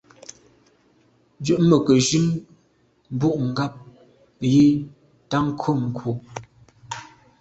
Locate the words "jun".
2.07-2.27